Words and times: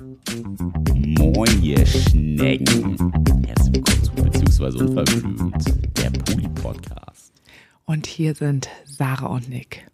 Moin, 0.00 1.62
ihr 1.62 1.84
Schnecken. 1.84 2.96
Herzlich 3.46 3.74
willkommen 3.74 4.02
zu 4.02 4.12
Beziehungsweise 4.12 4.78
Unverblümt, 4.78 5.98
der 5.98 6.10
Poli-Podcast. 6.10 7.34
Und 7.84 8.06
hier 8.06 8.34
sind 8.34 8.70
Sarah 8.86 9.26
und 9.26 9.50
Nick, 9.50 9.86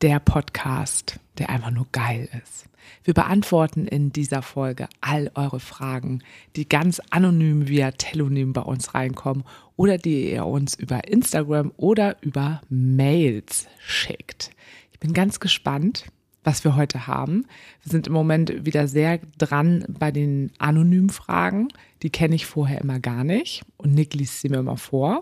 der 0.00 0.18
Podcast, 0.20 1.20
der 1.36 1.50
einfach 1.50 1.72
nur 1.72 1.86
geil 1.92 2.26
ist. 2.42 2.70
Wir 3.02 3.12
beantworten 3.12 3.86
in 3.86 4.12
dieser 4.12 4.40
Folge 4.40 4.88
all 5.02 5.30
eure 5.34 5.60
Fragen, 5.60 6.22
die 6.56 6.66
ganz 6.66 7.02
anonym 7.10 7.68
via 7.68 7.90
Telonym 7.90 8.54
bei 8.54 8.62
uns 8.62 8.94
reinkommen 8.94 9.44
oder 9.76 9.98
die 9.98 10.32
ihr 10.32 10.46
uns 10.46 10.74
über 10.74 11.06
Instagram 11.06 11.70
oder 11.76 12.16
über 12.22 12.62
Mails 12.70 13.66
schickt. 13.78 14.52
Ich 14.92 15.00
bin 15.00 15.12
ganz 15.12 15.38
gespannt, 15.38 16.06
was 16.44 16.62
wir 16.62 16.76
heute 16.76 17.06
haben. 17.06 17.46
Wir 17.82 17.90
sind 17.90 18.06
im 18.06 18.12
Moment 18.12 18.64
wieder 18.64 18.86
sehr 18.86 19.18
dran 19.38 19.84
bei 19.88 20.10
den 20.10 20.52
anonymen 20.58 21.10
Fragen. 21.10 21.68
Die 22.02 22.10
kenne 22.10 22.34
ich 22.34 22.46
vorher 22.46 22.80
immer 22.80 23.00
gar 23.00 23.24
nicht. 23.24 23.62
Und 23.78 23.94
Nick 23.94 24.14
liest 24.14 24.40
sie 24.40 24.50
mir 24.50 24.58
immer 24.58 24.76
vor. 24.76 25.20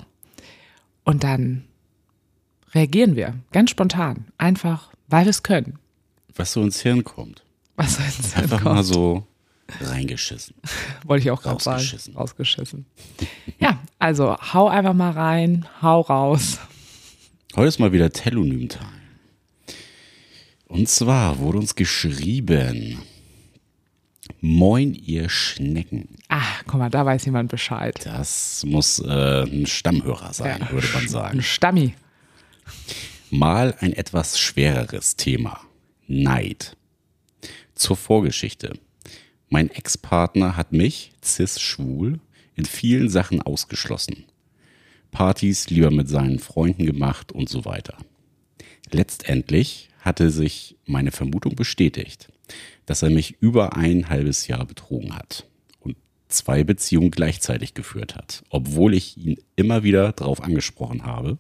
Und 1.05 1.25
dann 1.25 1.65
reagieren 2.75 3.17
wir 3.17 3.35
ganz 3.53 3.71
spontan. 3.71 4.27
Einfach, 4.37 4.93
weil 5.09 5.25
wir 5.25 5.31
es 5.31 5.43
können. 5.43 5.79
Was 6.35 6.53
so 6.53 6.63
ins 6.63 6.81
Hirn 6.83 7.05
kommt. 7.05 7.45
Was 7.77 7.97
soll 7.97 8.07
es 8.07 8.37
Einfach 8.37 8.63
mal 8.63 8.83
so 8.83 9.27
reingeschissen. 9.81 10.55
Wollte 11.05 11.25
ich 11.25 11.31
auch 11.31 11.43
gerade 11.43 11.63
sagen. 11.63 11.79
Rausgeschissen. 11.79 12.15
Rausgeschissen. 12.15 12.87
ja, 13.59 13.81
also 13.99 14.37
hau 14.37 14.69
einfach 14.69 14.95
mal 14.95 15.13
rein, 15.13 15.67
hau 15.81 16.01
raus. 16.01 16.59
Heute 17.55 17.69
ist 17.69 17.79
mal 17.79 17.93
wieder 17.93 18.11
Telonym-Time. 18.11 19.02
Und 20.73 20.89
zwar 20.89 21.39
wurde 21.39 21.59
uns 21.59 21.75
geschrieben: 21.75 22.99
Moin, 24.41 24.95
ihr 24.95 25.29
Schnecken. 25.29 26.09
Ah, 26.29 26.43
guck 26.67 26.79
mal, 26.81 26.89
da 26.89 27.05
weiß 27.05 27.27
jemand 27.27 27.51
Bescheid. 27.51 28.01
Das 28.05 28.65
muss 28.67 28.99
äh, 28.99 29.43
ein 29.45 29.67
Stammhörer 29.67 30.33
sein, 30.33 30.61
Ja. 30.63 30.71
würde 30.73 30.89
man 30.95 31.09
sagen. 31.09 31.39
Ein 31.39 31.43
Stammi. 31.43 31.95
Mal 33.31 33.75
ein 33.81 33.93
etwas 33.93 34.39
schwereres 34.39 35.17
Thema. 35.17 35.61
Neid. 36.07 36.77
Zur 37.75 37.97
Vorgeschichte. 37.97 38.73
Mein 39.51 39.71
Ex-Partner 39.71 40.57
hat 40.57 40.73
mich, 40.73 41.13
cis-schwul, 41.23 42.19
in 42.55 42.65
vielen 42.65 43.11
Sachen 43.11 43.43
ausgeschlossen. 43.43 44.25
Partys 45.11 45.69
lieber 45.69 45.91
mit 45.91 46.09
seinen 46.09 46.39
Freunden 46.39 46.87
gemacht 46.87 47.33
und 47.33 47.51
so 47.51 47.67
weiter. 47.67 47.99
Letztendlich 48.91 49.91
hatte 50.03 50.31
sich 50.31 50.77
meine 50.85 51.13
Vermutung 51.13 51.55
bestätigt, 51.55 52.29
dass 52.87 53.03
er 53.03 53.11
mich 53.11 53.37
über 53.41 53.77
ein 53.77 54.09
halbes 54.11 54.49
Jahr 54.49 54.67
betrogen 54.67 55.15
hat 55.15 55.47
und 55.81 55.97
zwei 56.29 56.65
Beziehungen 56.65 57.13
gleichzeitig 57.13 57.73
geführt 57.73 58.17
hat, 58.17 58.43
obwohl 58.51 58.95
ich 58.95 59.17
ihn 59.17 59.39
immer 59.57 59.85
wieder 59.85 60.13
darauf 60.13 60.43
angesprochen 60.43 61.05
habe, 61.05 61.39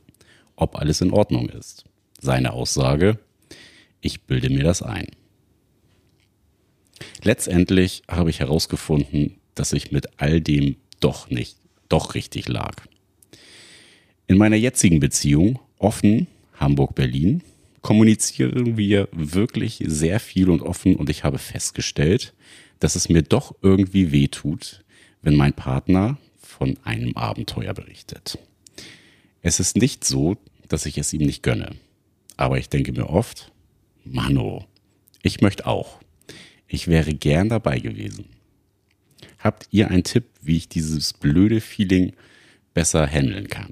ob 0.56 0.76
alles 0.76 1.00
in 1.00 1.10
Ordnung 1.10 1.48
ist. 1.48 1.84
Seine 2.20 2.52
Aussage, 2.52 3.18
ich 4.00 4.22
bilde 4.22 4.48
mir 4.48 4.62
das 4.62 4.80
ein. 4.80 5.08
Letztendlich 7.22 8.02
habe 8.08 8.30
ich 8.30 8.38
herausgefunden, 8.38 9.40
dass 9.56 9.72
ich 9.72 9.90
mit 9.90 10.20
all 10.20 10.40
dem 10.40 10.76
doch 11.00 11.30
nicht, 11.30 11.56
doch 11.88 12.14
richtig 12.14 12.48
lag. 12.48 12.76
In 14.28 14.38
meiner 14.38 14.56
jetzigen 14.56 15.00
Beziehung, 15.00 15.58
offen 15.78 16.28
Hamburg-Berlin, 16.54 17.42
kommunizieren 17.82 18.76
wir 18.76 19.08
wirklich 19.12 19.82
sehr 19.86 20.20
viel 20.20 20.48
und 20.48 20.62
offen 20.62 20.96
und 20.96 21.10
ich 21.10 21.24
habe 21.24 21.38
festgestellt, 21.38 22.32
dass 22.78 22.96
es 22.96 23.08
mir 23.08 23.22
doch 23.22 23.54
irgendwie 23.62 24.12
wehtut, 24.12 24.84
wenn 25.20 25.36
mein 25.36 25.52
Partner 25.52 26.18
von 26.40 26.78
einem 26.84 27.16
Abenteuer 27.16 27.74
berichtet. 27.74 28.38
Es 29.42 29.60
ist 29.60 29.76
nicht 29.76 30.04
so, 30.04 30.36
dass 30.68 30.86
ich 30.86 30.96
es 30.98 31.12
ihm 31.12 31.22
nicht 31.22 31.42
gönne. 31.42 31.76
Aber 32.36 32.58
ich 32.58 32.68
denke 32.68 32.92
mir 32.92 33.10
oft, 33.10 33.52
Mano, 34.04 34.66
ich 35.22 35.40
möchte 35.40 35.66
auch. 35.66 36.00
Ich 36.66 36.88
wäre 36.88 37.14
gern 37.14 37.48
dabei 37.48 37.78
gewesen. 37.78 38.26
Habt 39.38 39.68
ihr 39.70 39.90
einen 39.90 40.04
Tipp, 40.04 40.24
wie 40.40 40.56
ich 40.56 40.68
dieses 40.68 41.12
blöde 41.12 41.60
Feeling 41.60 42.12
besser 42.74 43.06
handeln 43.06 43.48
kann? 43.48 43.70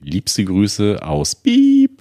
Liebste 0.00 0.44
Grüße 0.44 1.02
aus 1.02 1.34
Piep. 1.34 1.91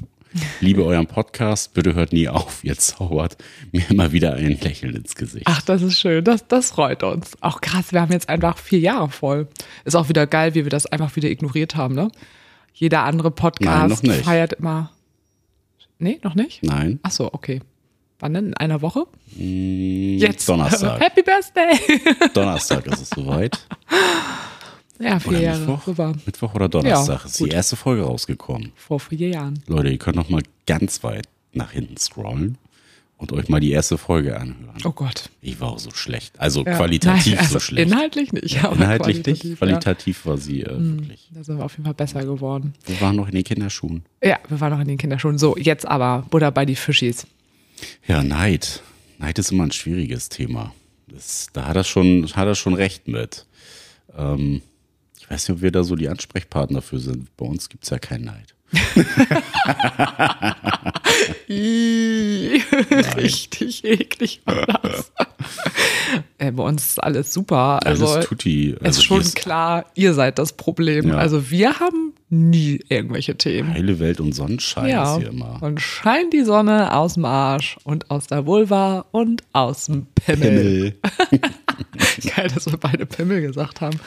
Liebe 0.61 0.83
euren 0.85 1.07
Podcast, 1.07 1.73
bitte 1.73 1.93
hört 1.93 2.13
nie 2.13 2.27
auf. 2.29 2.63
Ihr 2.63 2.77
zaubert 2.77 3.37
mir 3.71 3.83
immer 3.89 4.11
wieder 4.11 4.33
ein 4.35 4.57
Lächeln 4.59 4.95
ins 4.95 5.15
Gesicht. 5.15 5.45
Ach, 5.47 5.61
das 5.61 5.81
ist 5.81 5.99
schön. 5.99 6.23
Das, 6.23 6.47
das 6.47 6.71
freut 6.71 7.03
uns. 7.03 7.31
Auch 7.41 7.59
krass, 7.61 7.91
wir 7.91 8.01
haben 8.01 8.11
jetzt 8.11 8.29
einfach 8.29 8.57
vier 8.57 8.79
Jahre 8.79 9.09
voll. 9.09 9.47
Ist 9.83 9.95
auch 9.95 10.09
wieder 10.09 10.27
geil, 10.27 10.55
wie 10.55 10.63
wir 10.63 10.69
das 10.69 10.85
einfach 10.85 11.15
wieder 11.15 11.29
ignoriert 11.29 11.75
haben, 11.75 11.95
ne? 11.95 12.09
Jeder 12.73 13.03
andere 13.03 13.29
Nein, 13.29 13.35
Podcast 13.35 14.03
nicht. 14.03 14.23
feiert 14.23 14.53
immer. 14.53 14.91
Nee, 15.99 16.19
noch 16.23 16.35
nicht? 16.35 16.63
Nein, 16.63 16.99
Ach 17.03 17.11
so, 17.11 17.31
okay. 17.33 17.59
Wann 18.19 18.33
denn? 18.33 18.47
In 18.47 18.53
einer 18.57 18.81
Woche? 18.81 19.05
Jetzt. 19.35 20.47
Donnerstag. 20.47 20.99
Happy 21.01 21.23
Birthday. 21.23 22.29
Donnerstag 22.33 22.85
ist 22.87 23.01
es 23.01 23.09
soweit. 23.09 23.59
Ja, 25.01 25.19
vier 25.19 25.31
Oder 25.31 25.41
Jahre 25.41 25.59
Mittwoch? 25.59 25.88
rüber. 25.88 26.13
Mittwoch 26.25 26.56
oder 26.56 26.69
Donnerstag 26.69 27.19
Ja, 27.22 27.25
ist 27.25 27.39
die 27.39 27.50
erste 27.50 27.75
Folge 27.75 28.03
rausgekommen. 28.03 28.72
Vor 28.75 29.00
vier 29.00 29.29
Jahren. 29.29 29.62
Leute, 29.67 29.89
ihr 29.89 29.97
könnt 29.97 30.16
noch 30.16 30.29
mal 30.29 30.44
ganz 30.67 31.03
weit 31.03 31.28
nach 31.53 31.72
hinten 31.72 31.97
scrollen 31.97 32.57
und 33.17 33.31
euch 33.34 33.50
mal 33.50 33.59
die 33.59 33.72
erste 33.72 33.97
Folge 33.97 34.35
anhören. 34.40 34.78
Oh 34.84 34.91
Gott. 34.91 35.29
Ich 35.41 35.59
war 35.59 35.69
auch 35.73 35.79
so 35.79 35.91
schlecht. 35.91 36.40
Also 36.40 36.63
Ja. 36.66 36.75
qualitativ 36.78 37.34
Nein, 37.34 37.40
also 37.40 37.53
so 37.53 37.59
schlecht. 37.59 37.91
Inhaltlich 37.91 38.31
nicht, 38.34 38.63
aber 38.63 38.75
Inhaltlich 38.75 39.17
qualitativ, 39.23 39.44
nicht. 39.44 39.57
Qualitativ 39.59 40.25
war 40.25 40.38
sie 40.38 40.61
äh, 40.63 40.69
wirklich. 40.79 41.28
Ja. 41.31 41.38
Da 41.38 41.44
sind 41.44 41.57
wir 41.57 41.66
auf 41.66 41.73
jeden 41.73 41.85
Fall 41.85 41.94
besser 41.94 42.23
geworden. 42.25 42.73
Wir 42.85 43.00
waren 43.01 43.16
noch 43.16 43.28
in 43.28 43.35
den 43.35 43.44
Kinderschuhen. 43.44 44.03
Ja, 44.23 44.38
wir 44.50 44.59
waren 44.59 44.72
noch 44.72 44.79
in 44.79 44.88
den 44.88 44.97
Kinderschuhen. 44.97 45.38
So, 45.38 45.56
jetzt 45.57 45.85
aber 45.88 46.25
Butter 46.29 46.51
bei 46.51 46.66
die 46.66 46.75
Fischis. 46.75 47.25
Ja, 48.07 48.23
Neid. 48.23 48.81
Neid 49.17 49.38
ist 49.40 49.51
immer 49.51 49.63
ein 49.66 49.72
schwieriges 49.72 50.29
Thema. 50.29 50.73
Das, 51.07 51.47
da 51.53 51.66
hat 51.67 51.75
er 51.75 51.84
schon, 51.84 52.28
hat 52.34 52.47
er 52.47 52.56
schon 52.56 52.73
recht 52.73 53.07
mit. 53.07 53.45
Ähm, 54.17 54.61
weiß 55.31 55.49
nicht, 55.49 55.57
ob 55.57 55.61
wir 55.61 55.71
da 55.71 55.83
so 55.83 55.95
die 55.95 56.09
Ansprechpartner 56.09 56.81
für 56.81 56.99
sind. 56.99 57.35
Bei 57.37 57.45
uns 57.45 57.69
gibt's 57.69 57.89
ja 57.89 57.99
keinen 57.99 58.25
Neid. 58.25 58.53
Richtig 63.15 63.83
eklig 63.83 64.41
war 64.45 64.65
das. 64.81 65.11
äh, 66.37 66.51
bei 66.51 66.63
uns 66.63 66.85
ist 66.85 67.03
alles 67.03 67.33
super. 67.33 67.79
Also 67.85 68.07
Alles 68.07 68.25
tutti. 68.27 68.75
es 68.79 68.85
Also 68.85 68.99
ist 68.99 69.05
schon 69.05 69.23
klar, 69.41 69.85
ihr 69.95 70.13
seid 70.13 70.39
das 70.39 70.53
Problem. 70.53 71.09
Ja. 71.09 71.17
Also 71.17 71.49
wir 71.51 71.79
haben 71.79 72.13
nie 72.29 72.79
irgendwelche 72.87 73.35
Themen. 73.37 73.73
heile 73.73 73.99
Welt 73.99 74.19
und 74.21 74.33
Sonnenschein 74.33 74.89
Ja, 74.89 75.15
ist 75.15 75.19
hier 75.21 75.29
immer. 75.31 75.61
und 75.61 75.81
scheint 75.81 76.31
die 76.33 76.43
Sonne 76.43 76.95
aus 76.95 77.15
dem 77.15 77.25
Arsch 77.25 77.77
und 77.83 78.09
aus 78.09 78.27
der 78.27 78.45
Vulva 78.45 79.05
und 79.11 79.43
aus 79.53 79.87
dem 79.87 80.05
Pimmel. 80.15 80.93
Pimmel. 81.29 81.41
Geil, 82.35 82.47
dass 82.53 82.65
wir 82.67 82.77
beide 82.77 83.05
Pimmel 83.05 83.41
gesagt 83.41 83.81
haben. 83.81 83.99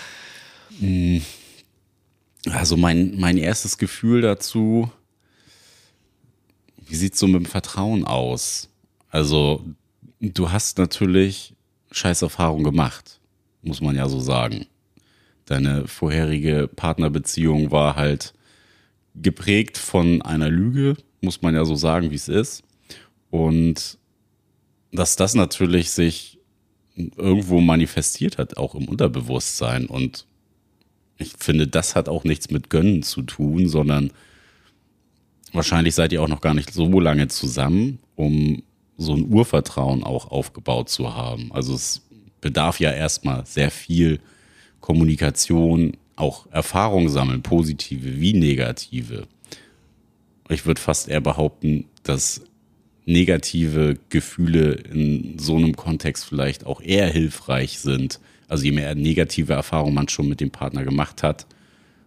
Also 2.51 2.77
mein, 2.77 3.19
mein 3.19 3.39
erstes 3.39 3.79
Gefühl 3.79 4.21
dazu, 4.21 4.91
wie 6.87 6.95
sieht's 6.95 7.19
so 7.19 7.27
mit 7.27 7.37
dem 7.37 7.47
Vertrauen 7.47 8.05
aus? 8.05 8.69
Also 9.09 9.65
du 10.21 10.51
hast 10.51 10.79
natürlich 10.79 11.55
scheiß 11.91 12.23
Erfahrung 12.23 12.65
gemacht, 12.65 13.21
muss 13.63 13.81
man 13.81 13.97
ja 13.97 14.09
so 14.09 14.21
sagen. 14.21 14.67
Deine 15.47 15.87
vorherige 15.87 16.69
Partnerbeziehung 16.69 17.71
war 17.71 17.97
halt 17.97 18.35
geprägt 19.15 19.79
von 19.79 20.23
einer 20.23 20.49
Lüge, 20.49 20.97
muss 21.21 21.43
man 21.43 21.55
ja 21.55 21.65
so 21.65 21.75
sagen, 21.77 22.11
wie 22.11 22.17
es 22.17 22.29
ist. 22.29 22.63
Und 23.31 23.99
dass 24.93 25.17
das 25.17 25.35
natürlich 25.35 25.91
sich 25.91 26.39
irgendwo 27.17 27.61
manifestiert 27.61 28.39
hat, 28.39 28.57
auch 28.57 28.75
im 28.75 28.89
Unterbewusstsein. 28.89 29.87
Und 29.87 30.27
ich 31.19 31.33
finde, 31.39 31.67
das 31.67 31.95
hat 31.95 32.09
auch 32.09 32.25
nichts 32.25 32.51
mit 32.51 32.71
Gönnen 32.71 33.03
zu 33.03 33.23
tun, 33.23 33.69
sondern 33.69 34.11
wahrscheinlich 35.53 35.95
seid 35.95 36.13
ihr 36.13 36.23
auch 36.23 36.29
noch 36.29 36.41
gar 36.41 36.55
nicht 36.55 36.73
so 36.73 37.01
lange 37.01 37.29
zusammen, 37.29 37.99
um 38.17 38.63
so 38.97 39.15
ein 39.15 39.33
Urvertrauen 39.33 40.05
auch 40.05 40.31
aufgebaut 40.31 40.89
zu 40.89 41.15
haben. 41.15 41.53
Also 41.53 41.75
es 41.75 42.03
bedarf 42.41 42.81
ja 42.81 42.93
erstmal 42.93 43.47
sehr 43.47 43.71
viel 43.71 44.21
Kommunikation, 44.81 45.97
auch 46.17 46.47
Erfahrung 46.51 47.09
sammeln, 47.09 47.43
positive 47.43 48.21
wie 48.21 48.35
negative. 48.35 49.27
Ich 50.49 50.67
würde 50.67 50.81
fast 50.81 51.09
eher 51.09 51.21
behaupten, 51.21 51.87
dass 52.03 52.43
negative 53.07 53.99
Gefühle 54.09 54.73
in 54.73 55.39
so 55.39 55.57
einem 55.57 55.77
Kontext 55.77 56.25
vielleicht 56.25 56.67
auch 56.67 56.81
eher 56.81 57.09
hilfreich 57.09 57.79
sind. 57.79 58.21
Also 58.49 58.65
je 58.65 58.73
mehr 58.73 58.95
negative 58.95 59.53
Erfahrungen 59.53 59.95
man 59.95 60.09
schon 60.09 60.29
mit 60.29 60.41
dem 60.41 60.51
Partner 60.51 60.85
gemacht 60.85 61.23
hat, 61.23 61.47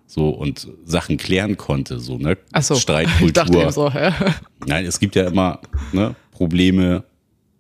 so 0.06 0.30
und 0.30 0.68
Sachen 0.86 1.18
klären 1.18 1.58
konnte, 1.58 2.00
so 2.00 2.18
ne 2.18 2.38
Ach 2.54 2.64
so, 2.64 2.76
Streitkultur. 2.76 3.26
Ich 3.28 3.34
dachte 3.34 3.58
eben 3.58 3.72
so, 3.72 3.92
hä? 3.92 4.12
Nein, 4.66 4.86
es 4.86 5.00
gibt 5.00 5.16
ja 5.16 5.28
immer 5.28 5.60
ne, 5.92 6.16
Probleme, 6.32 7.04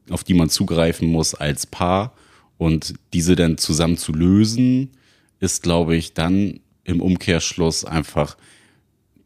auf 0.09 0.23
die 0.23 0.33
man 0.33 0.49
zugreifen 0.49 1.09
muss 1.09 1.35
als 1.35 1.65
Paar. 1.65 2.13
Und 2.57 2.95
diese 3.13 3.35
dann 3.35 3.57
zusammen 3.57 3.97
zu 3.97 4.13
lösen, 4.13 4.91
ist, 5.39 5.61
glaube 5.61 5.95
ich, 5.95 6.13
dann 6.13 6.59
im 6.83 7.01
Umkehrschluss 7.01 7.85
einfach 7.85 8.37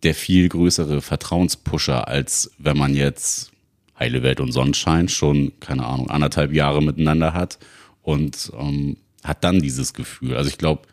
der 0.04 0.16
viel 0.16 0.50
größere 0.50 1.02
Vertrauenspusher, 1.02 2.08
als 2.08 2.52
wenn 2.58 2.78
man 2.78 2.96
jetzt 2.96 3.52
Heile 3.98 4.24
Welt 4.24 4.40
und 4.40 4.52
Sonnenschein 4.52 5.08
schon, 5.08 5.54
keine 5.60 5.86
Ahnung, 5.86 6.10
anderthalb 6.10 6.54
Jahre 6.54 6.82
miteinander 6.82 7.34
hat 7.34 7.60
und 8.02 8.52
ähm, 8.60 8.98
hat 9.24 9.44
dann 9.44 9.60
dieses 9.60 9.94
Gefühl. 9.94 10.36
Also 10.36 10.50
ich 10.50 10.58
glaube, 10.58 10.84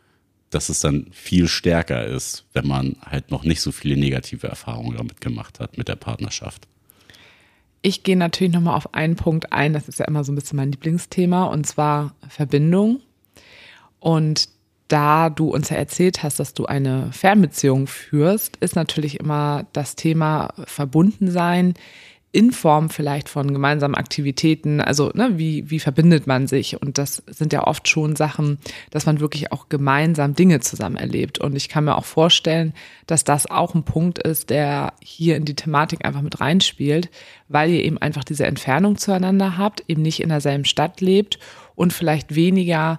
dass 0.51 0.69
es 0.69 0.81
dann 0.81 1.07
viel 1.13 1.49
stärker 1.49 2.07
ist, 2.07 2.47
wenn 2.53 2.67
man 2.67 2.97
halt 3.05 3.31
noch 3.31 3.45
nicht 3.45 3.61
so 3.61 3.73
viele 3.73 3.97
negative 3.97 4.49
Erfahrungen 4.49 4.97
damit 4.97 5.21
gemacht 5.21 5.61
hat 5.61 5.77
mit 5.77 5.89
der 5.89 5.97
Partnerschaft. 5.97 6.67
Ich 7.83 8.03
gehe 8.03 8.17
natürlich 8.17 8.53
nochmal 8.53 8.77
auf 8.77 8.95
einen 8.95 9.17
Punkt 9.17 9.53
ein, 9.53 9.73
das 9.73 9.89
ist 9.89 9.99
ja 9.99 10.07
immer 10.07 10.25
so 10.25 10.33
ein 10.33 10.35
bisschen 10.35 10.57
mein 10.57 10.73
Lieblingsthema, 10.73 11.45
und 11.45 11.67
zwar 11.67 12.15
Verbindung. 12.29 13.01
Und 14.01 14.49
da 14.89 15.29
du 15.29 15.51
uns 15.51 15.69
ja 15.69 15.77
erzählt 15.77 16.23
hast, 16.23 16.41
dass 16.41 16.55
du 16.55 16.67
eine 16.67 17.13
Fernbeziehung 17.13 17.87
führst, 17.87 18.57
ist 18.57 18.75
natürlich 18.75 19.21
immer 19.21 19.67
das 19.73 19.97
Thema 19.97 20.55
Verbundensein 20.65 21.75
in 22.31 22.53
Form 22.53 22.91
vielleicht 22.91 23.29
von 23.29 23.53
gemeinsamen 23.53 23.95
Aktivitäten. 23.95 24.81
Also, 24.83 25.11
ne, 25.15 25.39
wie, 25.39 25.71
wie 25.71 25.81
verbindet 25.81 26.27
man 26.27 26.47
sich? 26.47 26.81
Und 26.81 26.99
das 26.99 27.23
sind 27.27 27.55
ja 27.55 27.67
oft 27.67 27.89
schon 27.89 28.17
Sachen, 28.17 28.59
dass 28.91 29.07
man 29.07 29.21
wirklich 29.21 29.51
auch 29.51 29.71
gemeinsam 29.71 30.35
Dinge 30.35 30.61
zusammen 30.61 30.97
erlebt. 30.97 31.39
Und 31.39 31.57
ich 31.57 31.71
kann 31.71 31.85
mir 31.85 31.97
auch 31.97 32.05
vorstellen, 32.05 32.75
dass 33.07 33.25
das 33.25 33.51
auch 33.51 33.75
ein 33.75 33.85
Punkt 33.85 34.19
ist, 34.19 34.51
der 34.51 34.93
hier 35.03 35.37
in 35.37 35.47
die 35.47 35.57
Thematik 35.57 36.05
einfach 36.05 36.21
mit 36.21 36.41
reinspielt, 36.41 37.09
weil 37.49 37.71
ihr 37.71 37.83
eben 37.83 37.99
einfach 37.99 38.25
diese 38.25 38.45
Entfernung 38.45 38.99
zueinander 38.99 39.57
habt, 39.57 39.85
eben 39.89 40.03
nicht 40.03 40.21
in 40.21 40.29
derselben 40.29 40.67
Stadt 40.67 41.01
lebt 41.01 41.39
und 41.77 41.95
vielleicht 41.95 42.35
weniger 42.35 42.99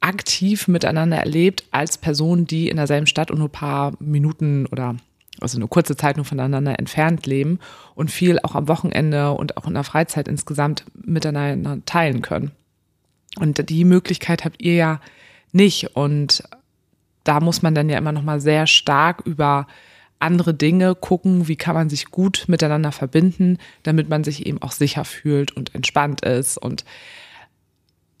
aktiv 0.00 0.66
miteinander 0.66 1.18
erlebt 1.18 1.64
als 1.70 1.98
Personen, 1.98 2.46
die 2.46 2.68
in 2.68 2.76
derselben 2.76 3.06
Stadt 3.06 3.30
und 3.30 3.38
nur 3.38 3.50
paar 3.50 3.92
Minuten 4.00 4.66
oder 4.66 4.96
also 5.42 5.58
eine 5.58 5.68
kurze 5.68 5.96
Zeit 5.96 6.16
nur 6.16 6.24
voneinander 6.24 6.78
entfernt 6.78 7.26
leben 7.26 7.58
und 7.94 8.10
viel 8.10 8.38
auch 8.42 8.54
am 8.54 8.68
Wochenende 8.68 9.32
und 9.32 9.56
auch 9.56 9.66
in 9.66 9.74
der 9.74 9.84
Freizeit 9.84 10.28
insgesamt 10.28 10.84
miteinander 10.94 11.78
teilen 11.86 12.22
können. 12.22 12.52
Und 13.38 13.68
die 13.70 13.84
Möglichkeit 13.84 14.44
habt 14.44 14.62
ihr 14.62 14.74
ja 14.74 15.00
nicht. 15.52 15.96
Und 15.96 16.42
da 17.24 17.40
muss 17.40 17.62
man 17.62 17.74
dann 17.74 17.88
ja 17.88 17.98
immer 17.98 18.12
noch 18.12 18.22
mal 18.22 18.40
sehr 18.40 18.66
stark 18.66 19.22
über 19.24 19.66
andere 20.18 20.54
Dinge 20.54 20.94
gucken, 20.94 21.48
wie 21.48 21.56
kann 21.56 21.74
man 21.74 21.90
sich 21.90 22.06
gut 22.06 22.44
miteinander 22.46 22.92
verbinden, 22.92 23.58
damit 23.82 24.08
man 24.08 24.22
sich 24.22 24.46
eben 24.46 24.62
auch 24.62 24.72
sicher 24.72 25.04
fühlt 25.04 25.50
und 25.52 25.74
entspannt 25.74 26.22
ist 26.22 26.58
und 26.58 26.84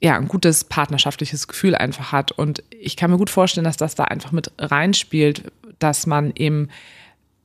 ja, 0.02 0.16
ein 0.16 0.26
gutes 0.26 0.64
partnerschaftliches 0.64 1.46
Gefühl 1.46 1.76
einfach 1.76 2.10
hat. 2.10 2.32
Und 2.32 2.64
ich 2.70 2.96
kann 2.96 3.12
mir 3.12 3.18
gut 3.18 3.30
vorstellen, 3.30 3.62
dass 3.62 3.76
das 3.76 3.94
da 3.94 4.02
einfach 4.02 4.32
mit 4.32 4.50
reinspielt, 4.58 5.52
dass 5.78 6.08
man 6.08 6.32
eben 6.34 6.70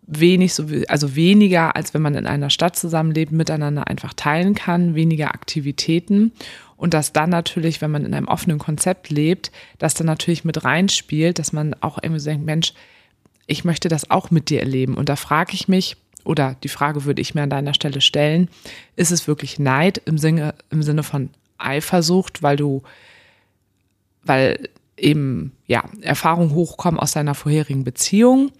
wenig, 0.07 0.53
so, 0.53 0.65
also 0.87 1.15
weniger, 1.15 1.75
als 1.75 1.93
wenn 1.93 2.01
man 2.01 2.15
in 2.15 2.25
einer 2.25 2.49
Stadt 2.49 2.75
zusammenlebt, 2.75 3.31
miteinander 3.31 3.87
einfach 3.87 4.13
teilen 4.13 4.55
kann, 4.55 4.95
weniger 4.95 5.33
Aktivitäten. 5.35 6.31
Und 6.77 6.93
dass 6.93 7.11
dann 7.11 7.29
natürlich, 7.29 7.81
wenn 7.81 7.91
man 7.91 8.05
in 8.05 8.13
einem 8.13 8.27
offenen 8.27 8.57
Konzept 8.57 9.09
lebt, 9.09 9.51
das 9.77 9.93
dann 9.93 10.07
natürlich 10.07 10.45
mit 10.45 10.63
reinspielt, 10.63 11.39
dass 11.39 11.51
man 11.51 11.75
auch 11.81 11.99
irgendwie 12.01 12.21
so 12.21 12.29
denkt, 12.29 12.45
Mensch, 12.45 12.73
ich 13.47 13.65
möchte 13.65 13.89
das 13.89 14.09
auch 14.09 14.31
mit 14.31 14.49
dir 14.49 14.61
erleben. 14.61 14.95
Und 14.95 15.09
da 15.09 15.15
frage 15.15 15.53
ich 15.53 15.67
mich, 15.67 15.97
oder 16.23 16.55
die 16.63 16.69
Frage 16.69 17.05
würde 17.05 17.21
ich 17.21 17.35
mir 17.35 17.43
an 17.43 17.49
deiner 17.49 17.73
Stelle 17.73 18.01
stellen, 18.01 18.49
ist 18.95 19.11
es 19.11 19.27
wirklich 19.27 19.59
Neid 19.59 20.01
im 20.05 20.17
Sinne, 20.17 20.55
im 20.69 20.83
Sinne 20.83 21.03
von 21.03 21.29
Eifersucht, 21.57 22.43
weil 22.43 22.57
du, 22.57 22.83
weil 24.23 24.69
eben, 24.97 25.53
ja, 25.67 25.83
Erfahrungen 26.01 26.53
hochkommen 26.53 26.99
aus 26.99 27.13
deiner 27.13 27.35
vorherigen 27.35 27.83
Beziehung 27.83 28.51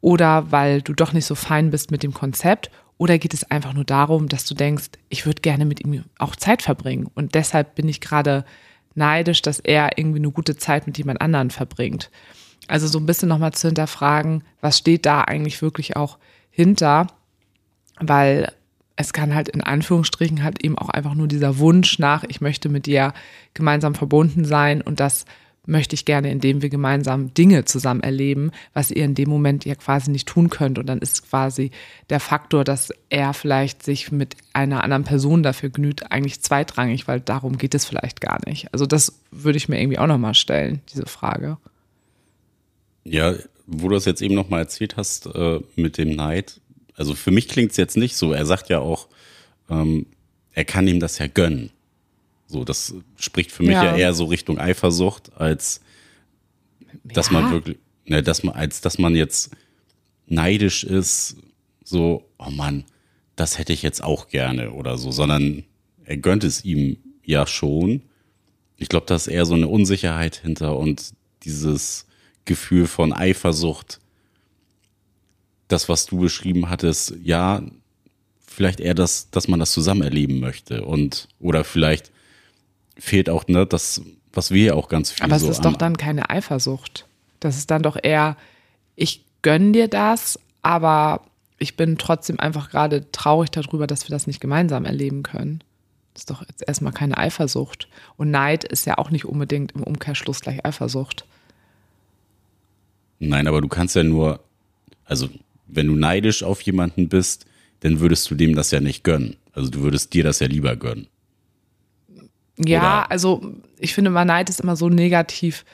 oder 0.00 0.50
weil 0.50 0.82
du 0.82 0.92
doch 0.92 1.12
nicht 1.12 1.26
so 1.26 1.34
fein 1.34 1.70
bist 1.70 1.90
mit 1.90 2.02
dem 2.02 2.14
Konzept? 2.14 2.70
Oder 2.96 3.18
geht 3.18 3.32
es 3.32 3.50
einfach 3.50 3.72
nur 3.72 3.84
darum, 3.84 4.28
dass 4.28 4.44
du 4.44 4.54
denkst, 4.54 4.90
ich 5.08 5.24
würde 5.24 5.40
gerne 5.40 5.64
mit 5.64 5.84
ihm 5.84 6.04
auch 6.18 6.36
Zeit 6.36 6.62
verbringen? 6.62 7.08
Und 7.14 7.34
deshalb 7.34 7.74
bin 7.74 7.88
ich 7.88 8.00
gerade 8.00 8.44
neidisch, 8.94 9.40
dass 9.42 9.58
er 9.60 9.96
irgendwie 9.96 10.18
eine 10.18 10.30
gute 10.30 10.56
Zeit 10.56 10.86
mit 10.86 10.98
jemand 10.98 11.20
anderen 11.20 11.50
verbringt. 11.50 12.10
Also 12.68 12.86
so 12.86 12.98
ein 12.98 13.06
bisschen 13.06 13.28
nochmal 13.28 13.52
zu 13.52 13.68
hinterfragen, 13.68 14.44
was 14.60 14.78
steht 14.78 15.06
da 15.06 15.22
eigentlich 15.22 15.62
wirklich 15.62 15.96
auch 15.96 16.18
hinter, 16.50 17.06
weil 17.98 18.52
es 18.96 19.12
kann 19.14 19.34
halt 19.34 19.48
in 19.48 19.62
Anführungsstrichen 19.62 20.42
halt 20.42 20.62
eben 20.62 20.76
auch 20.76 20.90
einfach 20.90 21.14
nur 21.14 21.26
dieser 21.26 21.58
Wunsch 21.58 21.98
nach, 21.98 22.22
ich 22.28 22.42
möchte 22.42 22.68
mit 22.68 22.84
dir 22.86 23.14
gemeinsam 23.54 23.94
verbunden 23.94 24.44
sein 24.44 24.82
und 24.82 25.00
das 25.00 25.24
möchte 25.70 25.94
ich 25.94 26.04
gerne, 26.04 26.30
indem 26.30 26.62
wir 26.62 26.68
gemeinsam 26.68 27.32
Dinge 27.32 27.64
zusammen 27.64 28.02
erleben, 28.02 28.50
was 28.74 28.90
ihr 28.90 29.04
in 29.04 29.14
dem 29.14 29.30
Moment 29.30 29.64
ja 29.64 29.74
quasi 29.74 30.10
nicht 30.10 30.28
tun 30.28 30.50
könnt. 30.50 30.78
Und 30.78 30.86
dann 30.86 30.98
ist 30.98 31.28
quasi 31.28 31.70
der 32.10 32.20
Faktor, 32.20 32.64
dass 32.64 32.92
er 33.08 33.32
vielleicht 33.32 33.82
sich 33.82 34.12
mit 34.12 34.36
einer 34.52 34.84
anderen 34.84 35.04
Person 35.04 35.42
dafür 35.42 35.70
genügt, 35.70 36.10
eigentlich 36.12 36.40
zweitrangig, 36.40 37.08
weil 37.08 37.20
darum 37.20 37.56
geht 37.56 37.74
es 37.74 37.86
vielleicht 37.86 38.20
gar 38.20 38.38
nicht. 38.46 38.72
Also 38.74 38.84
das 38.84 39.20
würde 39.30 39.56
ich 39.56 39.68
mir 39.68 39.80
irgendwie 39.80 39.98
auch 39.98 40.06
nochmal 40.06 40.34
stellen, 40.34 40.82
diese 40.92 41.06
Frage. 41.06 41.56
Ja, 43.04 43.34
wo 43.66 43.88
du 43.88 43.94
das 43.94 44.04
jetzt 44.04 44.20
eben 44.20 44.34
nochmal 44.34 44.60
erzählt 44.60 44.96
hast 44.96 45.26
äh, 45.26 45.60
mit 45.76 45.96
dem 45.96 46.10
Neid, 46.10 46.60
also 46.96 47.14
für 47.14 47.30
mich 47.30 47.48
klingt 47.48 47.70
es 47.70 47.78
jetzt 47.78 47.96
nicht 47.96 48.14
so. 48.14 48.32
Er 48.32 48.44
sagt 48.44 48.68
ja 48.68 48.80
auch, 48.80 49.08
ähm, 49.70 50.06
er 50.52 50.64
kann 50.66 50.86
ihm 50.86 51.00
das 51.00 51.18
ja 51.18 51.28
gönnen. 51.28 51.70
So, 52.50 52.64
das 52.64 52.94
spricht 53.16 53.52
für 53.52 53.62
mich 53.62 53.72
ja, 53.72 53.84
ja 53.84 53.96
eher 53.96 54.12
so 54.12 54.24
Richtung 54.24 54.58
Eifersucht, 54.58 55.30
als 55.36 55.80
dass 57.04 57.28
ja. 57.28 57.34
man 57.34 57.52
wirklich, 57.52 57.78
ne, 58.06 58.24
dass 58.24 58.42
man, 58.42 58.56
als 58.56 58.80
dass 58.80 58.98
man 58.98 59.14
jetzt 59.14 59.52
neidisch 60.26 60.82
ist, 60.82 61.36
so, 61.84 62.28
oh 62.38 62.50
Mann, 62.50 62.84
das 63.36 63.56
hätte 63.56 63.72
ich 63.72 63.82
jetzt 63.82 64.02
auch 64.02 64.28
gerne 64.28 64.72
oder 64.72 64.98
so, 64.98 65.12
sondern 65.12 65.62
er 66.04 66.16
gönnt 66.16 66.42
es 66.42 66.64
ihm 66.64 66.96
ja 67.24 67.46
schon. 67.46 68.02
Ich 68.76 68.88
glaube, 68.88 69.06
da 69.06 69.14
ist 69.14 69.28
eher 69.28 69.46
so 69.46 69.54
eine 69.54 69.68
Unsicherheit 69.68 70.34
hinter 70.34 70.76
und 70.76 71.12
dieses 71.44 72.06
Gefühl 72.46 72.88
von 72.88 73.12
Eifersucht, 73.12 74.00
das, 75.68 75.88
was 75.88 76.06
du 76.06 76.18
beschrieben 76.18 76.68
hattest, 76.68 77.14
ja, 77.22 77.62
vielleicht 78.44 78.80
eher 78.80 78.94
das, 78.94 79.30
dass 79.30 79.46
man 79.46 79.60
das 79.60 79.70
zusammen 79.70 80.02
erleben 80.02 80.40
möchte 80.40 80.84
und 80.84 81.28
oder 81.38 81.62
vielleicht 81.62 82.10
fehlt 83.00 83.28
auch 83.28 83.48
ne, 83.48 83.66
das, 83.66 84.02
was 84.32 84.50
wir 84.50 84.64
ja 84.64 84.74
auch 84.74 84.88
ganz 84.88 85.10
viel 85.10 85.24
Aber 85.24 85.36
es 85.36 85.42
so 85.42 85.50
ist 85.50 85.64
doch 85.64 85.76
dann 85.76 85.96
keine 85.96 86.30
Eifersucht. 86.30 87.06
Das 87.40 87.56
ist 87.56 87.70
dann 87.70 87.82
doch 87.82 87.96
eher, 88.00 88.36
ich 88.94 89.24
gönn 89.42 89.72
dir 89.72 89.88
das, 89.88 90.38
aber 90.62 91.22
ich 91.58 91.76
bin 91.76 91.98
trotzdem 91.98 92.38
einfach 92.38 92.70
gerade 92.70 93.10
traurig 93.12 93.50
darüber, 93.50 93.86
dass 93.86 94.08
wir 94.08 94.14
das 94.14 94.26
nicht 94.26 94.40
gemeinsam 94.40 94.84
erleben 94.84 95.22
können. 95.22 95.64
Das 96.14 96.22
ist 96.22 96.30
doch 96.30 96.42
jetzt 96.46 96.66
erstmal 96.66 96.92
keine 96.92 97.18
Eifersucht. 97.18 97.88
Und 98.16 98.30
Neid 98.30 98.64
ist 98.64 98.86
ja 98.86 98.98
auch 98.98 99.10
nicht 99.10 99.24
unbedingt 99.24 99.72
im 99.72 99.82
Umkehrschluss 99.82 100.40
gleich 100.40 100.64
Eifersucht. 100.64 101.24
Nein, 103.18 103.46
aber 103.46 103.60
du 103.60 103.68
kannst 103.68 103.96
ja 103.96 104.02
nur, 104.02 104.40
also 105.04 105.28
wenn 105.66 105.86
du 105.86 105.94
neidisch 105.94 106.42
auf 106.42 106.60
jemanden 106.62 107.08
bist, 107.08 107.46
dann 107.80 108.00
würdest 108.00 108.30
du 108.30 108.34
dem 108.34 108.54
das 108.54 108.70
ja 108.70 108.80
nicht 108.80 109.04
gönnen. 109.04 109.36
Also 109.52 109.70
du 109.70 109.80
würdest 109.80 110.12
dir 110.14 110.24
das 110.24 110.40
ja 110.40 110.46
lieber 110.46 110.76
gönnen. 110.76 111.06
Ja, 112.66 113.00
Oder? 113.00 113.10
also 113.10 113.42
ich 113.78 113.94
finde, 113.94 114.10
man 114.10 114.26
Neid 114.26 114.48
ist 114.48 114.60
immer 114.60 114.76
so 114.76 114.88
negativ 114.88 115.64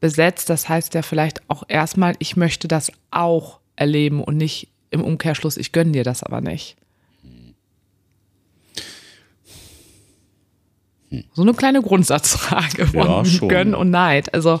besetzt. 0.00 0.50
Das 0.50 0.68
heißt 0.68 0.94
ja 0.94 1.02
vielleicht 1.02 1.48
auch 1.48 1.64
erstmal, 1.68 2.14
ich 2.18 2.36
möchte 2.36 2.68
das 2.68 2.92
auch 3.10 3.60
erleben 3.76 4.22
und 4.22 4.36
nicht 4.36 4.68
im 4.90 5.02
Umkehrschluss, 5.02 5.56
ich 5.56 5.72
gönne 5.72 5.92
dir 5.92 6.04
das 6.04 6.22
aber 6.22 6.40
nicht. 6.40 6.76
So 11.34 11.42
eine 11.42 11.54
kleine 11.54 11.82
Grundsatzfrage 11.82 12.86
von 12.86 13.24
ja, 13.24 13.48
Gönnen 13.48 13.74
und 13.74 13.90
Neid. 13.90 14.34
Also 14.34 14.60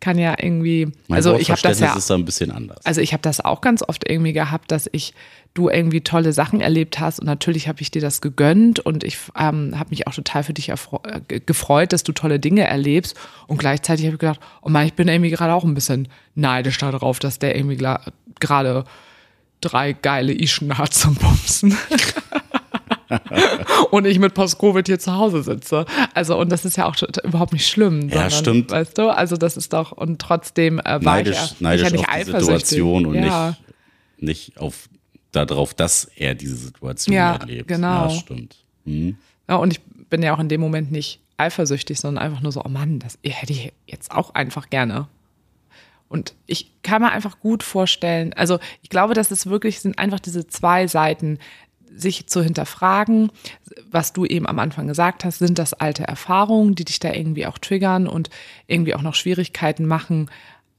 kann 0.00 0.18
ja 0.18 0.34
irgendwie, 0.40 0.86
mein 1.08 1.16
also 1.16 1.36
ich 1.36 1.50
habe 1.50 1.60
das 1.60 1.78
ja, 1.78 1.94
ist 1.94 2.08
da 2.08 2.14
ein 2.14 2.24
bisschen 2.24 2.50
anders. 2.50 2.84
Also 2.84 3.00
ich 3.00 3.12
habe 3.12 3.22
das 3.22 3.44
auch 3.44 3.60
ganz 3.60 3.82
oft 3.86 4.08
irgendwie 4.08 4.32
gehabt, 4.32 4.72
dass 4.72 4.88
ich 4.92 5.14
du 5.52 5.68
irgendwie 5.68 6.00
tolle 6.00 6.32
Sachen 6.32 6.60
erlebt 6.60 7.00
hast 7.00 7.20
und 7.20 7.26
natürlich 7.26 7.68
habe 7.68 7.82
ich 7.82 7.90
dir 7.90 8.00
das 8.00 8.20
gegönnt 8.20 8.80
und 8.80 9.04
ich 9.04 9.18
ähm, 9.36 9.78
habe 9.78 9.90
mich 9.90 10.06
auch 10.06 10.14
total 10.14 10.44
für 10.44 10.54
dich 10.54 10.70
äh, 10.70 11.40
gefreut, 11.44 11.92
dass 11.92 12.04
du 12.04 12.12
tolle 12.12 12.38
Dinge 12.38 12.62
erlebst 12.62 13.16
und 13.46 13.58
gleichzeitig 13.58 14.06
habe 14.06 14.14
ich 14.14 14.20
gedacht, 14.20 14.40
oh 14.62 14.68
Mann, 14.68 14.86
ich 14.86 14.94
bin 14.94 15.08
irgendwie 15.08 15.30
gerade 15.30 15.52
auch 15.52 15.64
ein 15.64 15.74
bisschen 15.74 16.08
neidisch 16.34 16.78
darauf, 16.78 17.18
dass 17.18 17.38
der 17.38 17.56
irgendwie 17.56 17.84
gerade 18.38 18.84
drei 19.60 19.92
geile 19.92 20.32
Ischen 20.32 20.78
hat 20.78 20.94
zum 20.94 21.16
Bumsen. 21.16 21.76
und 23.90 24.06
ich 24.06 24.18
mit 24.18 24.34
Post-Covid 24.34 24.86
hier 24.86 24.98
zu 24.98 25.14
Hause 25.14 25.42
sitze. 25.42 25.84
Also, 26.14 26.38
und 26.38 26.50
das 26.50 26.64
ist 26.64 26.76
ja 26.76 26.86
auch 26.86 26.96
überhaupt 27.24 27.52
nicht 27.52 27.68
schlimm. 27.68 28.08
Ja, 28.08 28.30
sondern, 28.30 28.30
stimmt. 28.30 28.70
Weißt 28.70 28.98
du, 28.98 29.08
also 29.14 29.36
das 29.36 29.56
ist 29.56 29.72
doch, 29.72 29.92
und 29.92 30.20
trotzdem 30.20 30.78
äh, 30.78 30.84
war 30.84 31.00
neidisch, 31.00 31.36
ich, 31.36 31.50
ja, 31.50 31.56
neidisch 31.60 31.86
ich 31.86 31.92
ja 31.92 31.96
nicht 31.98 32.08
auf 32.08 32.24
die 32.24 32.40
Situation 32.40 33.06
und 33.06 33.14
ja. 33.14 33.56
nicht, 34.18 34.48
nicht 34.50 34.60
auf 34.60 34.88
darauf, 35.32 35.74
dass 35.74 36.04
er 36.16 36.34
diese 36.34 36.56
Situation 36.56 37.14
ja, 37.14 37.36
erlebt. 37.36 37.68
Genau. 37.68 38.08
Ja, 38.08 38.10
stimmt. 38.10 38.56
Mhm. 38.84 39.16
Ja, 39.48 39.56
und 39.56 39.72
ich 39.72 39.80
bin 39.82 40.22
ja 40.22 40.34
auch 40.34 40.40
in 40.40 40.48
dem 40.48 40.60
Moment 40.60 40.90
nicht 40.90 41.20
eifersüchtig, 41.36 41.98
sondern 41.98 42.24
einfach 42.24 42.42
nur 42.42 42.52
so, 42.52 42.62
oh 42.64 42.68
Mann, 42.68 42.98
das 42.98 43.18
hätte 43.24 43.52
ich 43.52 43.72
jetzt 43.86 44.10
auch 44.10 44.34
einfach 44.34 44.70
gerne. 44.70 45.08
Und 46.08 46.34
ich 46.46 46.72
kann 46.82 47.02
mir 47.02 47.12
einfach 47.12 47.38
gut 47.38 47.62
vorstellen, 47.62 48.32
also 48.34 48.58
ich 48.82 48.90
glaube, 48.90 49.14
dass 49.14 49.30
es 49.30 49.46
wirklich 49.46 49.80
sind 49.80 49.98
einfach 49.98 50.18
diese 50.18 50.46
zwei 50.48 50.88
Seiten, 50.88 51.38
sich 51.94 52.26
zu 52.26 52.42
hinterfragen, 52.42 53.30
was 53.90 54.12
du 54.12 54.24
eben 54.24 54.46
am 54.46 54.58
Anfang 54.58 54.86
gesagt 54.86 55.24
hast, 55.24 55.38
sind 55.38 55.58
das 55.58 55.74
alte 55.74 56.04
Erfahrungen, 56.04 56.74
die 56.74 56.84
dich 56.84 57.00
da 57.00 57.12
irgendwie 57.12 57.46
auch 57.46 57.58
triggern 57.58 58.06
und 58.06 58.30
irgendwie 58.66 58.94
auch 58.94 59.02
noch 59.02 59.14
Schwierigkeiten 59.14 59.86
machen, 59.86 60.30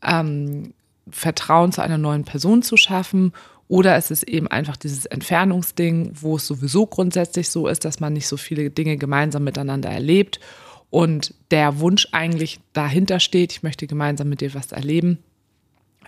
ähm, 0.02 0.74
Vertrauen 1.10 1.72
zu 1.72 1.82
einer 1.82 1.98
neuen 1.98 2.24
Person 2.24 2.64
zu 2.64 2.78
schaffen 2.78 3.34
oder 3.72 3.96
es 3.96 4.12
ist 4.12 4.24
eben 4.24 4.50
einfach 4.50 4.76
dieses 4.76 5.06
Entfernungsding, 5.06 6.12
wo 6.20 6.36
es 6.36 6.46
sowieso 6.46 6.86
grundsätzlich 6.86 7.50
so 7.50 7.68
ist, 7.68 7.86
dass 7.86 8.02
man 8.02 8.12
nicht 8.12 8.28
so 8.28 8.36
viele 8.36 8.70
Dinge 8.70 8.98
gemeinsam 8.98 9.46
miteinander 9.46 9.90
erlebt 9.90 10.42
und 10.90 11.34
der 11.52 11.80
Wunsch 11.80 12.10
eigentlich 12.12 12.60
dahinter 12.74 13.22
steht, 13.22 13.54
ich 13.54 13.64
möchte 13.64 13.88
gemeinsam 13.88 14.28
mit 14.28 14.42
dir 14.42 14.54
was 14.54 14.74
erleben. 14.74 15.20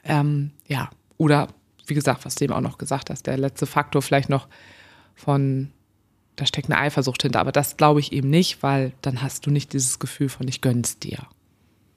Ähm, 0.03 0.51
ja, 0.67 0.89
oder 1.17 1.47
wie 1.87 1.93
gesagt, 1.93 2.25
was 2.25 2.35
du 2.35 2.43
eben 2.43 2.53
auch 2.53 2.59
noch 2.59 2.77
gesagt 2.77 3.09
hast, 3.09 3.27
der 3.27 3.37
letzte 3.37 3.65
Faktor 3.65 4.01
vielleicht 4.01 4.27
noch 4.27 4.49
von, 5.15 5.71
da 6.35 6.45
steckt 6.45 6.69
eine 6.69 6.79
Eifersucht 6.79 7.21
hinter, 7.21 7.39
aber 7.39 7.51
das 7.51 7.77
glaube 7.77 7.99
ich 7.99 8.11
eben 8.11 8.29
nicht, 8.29 8.63
weil 8.63 8.93
dann 9.01 9.21
hast 9.21 9.45
du 9.45 9.51
nicht 9.51 9.73
dieses 9.73 9.99
Gefühl 9.99 10.29
von, 10.29 10.47
ich 10.47 10.61
gönn's 10.61 10.99
dir. 10.99 11.19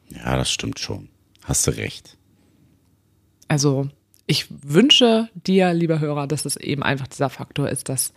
Ja, 0.09 0.37
das 0.37 0.51
stimmt 0.51 0.79
schon. 0.79 1.09
Hast 1.45 1.67
du 1.67 1.73
recht. 1.73 2.17
Also 3.49 3.89
ich 4.27 4.47
wünsche 4.51 5.29
dir, 5.35 5.73
lieber 5.73 6.01
Hörer, 6.01 6.27
dass 6.27 6.45
es 6.45 6.57
eben 6.57 6.83
einfach 6.83 7.07
dieser 7.07 7.31
Faktor 7.31 7.69
ist, 7.69 7.89
dass 7.89 8.13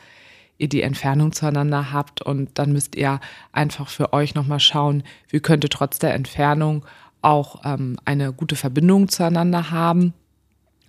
ihr 0.58 0.68
die 0.68 0.82
Entfernung 0.82 1.32
zueinander 1.32 1.92
habt 1.92 2.22
und 2.22 2.58
dann 2.60 2.74
müsst 2.74 2.96
ihr 2.96 3.20
einfach 3.52 3.88
für 3.88 4.14
euch 4.14 4.36
nochmal 4.36 4.60
schauen, 4.60 5.04
wie 5.30 5.40
könnte 5.40 5.70
trotz 5.70 6.00
der 6.00 6.14
Entfernung 6.14 6.86
auch 7.22 7.62
ähm, 7.64 7.98
eine 8.06 8.34
gute 8.34 8.56
Verbindung 8.56 9.08
zueinander 9.08 9.72
haben. 9.72 10.14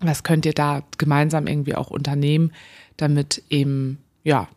Was 0.00 0.23
könnt 0.23 0.47
ihr 0.47 0.55
da 0.55 0.83
gemeinsam 0.97 1.47
irgendwie 1.47 1.75
auch 1.75 1.90
unternehmen, 1.90 2.52
damit 3.00 3.42
eben, 3.50 3.99
ja, 4.25 4.49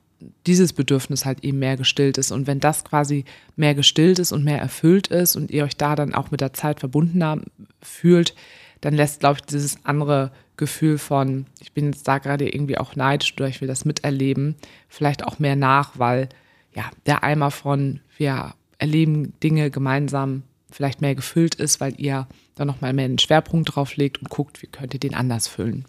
dieses 0.45 0.73
Bedürfnis 0.73 1.25
halt 1.25 1.43
eben 1.43 1.59
mehr 1.59 1.77
gestillt 1.77 2.17
ist. 2.17 2.31
Und 2.31 2.47
wenn 2.47 2.59
das 2.59 2.83
quasi 2.83 3.25
mehr 3.55 3.75
gestillt 3.75 4.19
ist 4.19 4.31
und 4.31 4.43
mehr 4.43 4.59
erfüllt 4.59 5.07
ist 5.07 5.35
und 5.35 5.51
ihr 5.51 5.65
euch 5.65 5.75
da 5.75 5.95
dann 5.95 6.13
auch 6.13 6.31
mit 6.31 6.41
der 6.41 6.53
Zeit 6.53 6.79
verbundener 6.79 7.41
fühlt, 7.81 8.33
dann 8.81 8.93
lässt, 8.93 9.21
glaube 9.21 9.39
ich, 9.39 9.45
dieses 9.45 9.85
andere 9.85 10.31
Gefühl 10.57 10.97
von, 10.97 11.45
ich 11.59 11.71
bin 11.71 11.85
jetzt 11.88 12.07
da 12.07 12.19
gerade 12.19 12.47
irgendwie 12.47 12.77
auch 12.77 12.95
neidisch 12.95 13.33
oder 13.35 13.47
ich 13.47 13.62
will 13.62 13.67
das 13.67 13.85
miterleben, 13.85 14.55
vielleicht 14.88 15.25
auch 15.25 15.39
mehr 15.39 15.55
nach, 15.55 15.97
weil 15.97 16.29
ja, 16.75 16.89
der 17.05 17.23
Eimer 17.23 17.51
von 17.51 18.01
wir 18.17 18.53
erleben 18.77 19.33
Dinge 19.41 19.71
gemeinsam 19.71 20.43
vielleicht 20.69 21.01
mehr 21.01 21.15
gefüllt 21.15 21.55
ist, 21.55 21.79
weil 21.79 21.93
ihr 21.97 22.27
da 22.55 22.65
nochmal 22.65 22.93
mehr 22.93 23.07
den 23.07 23.19
Schwerpunkt 23.19 23.75
drauf 23.75 23.95
legt 23.95 24.19
und 24.19 24.29
guckt, 24.29 24.62
wie 24.62 24.67
könnt 24.67 24.93
ihr 24.93 25.00
den 25.00 25.13
anders 25.13 25.47
füllen, 25.47 25.85